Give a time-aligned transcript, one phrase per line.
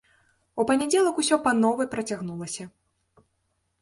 [0.61, 2.63] У панядзелак усё па новай працягнулася.